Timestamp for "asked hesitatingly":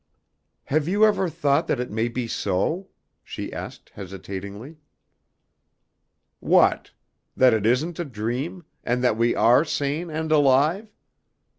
3.53-4.77